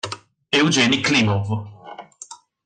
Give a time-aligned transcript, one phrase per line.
[0.59, 1.45] Evgenij Klimov